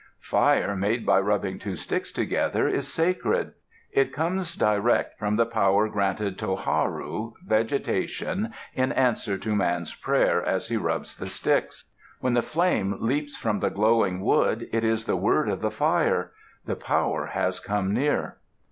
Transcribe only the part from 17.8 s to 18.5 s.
near.